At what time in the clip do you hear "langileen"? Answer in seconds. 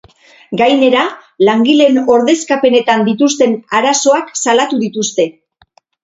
1.49-1.99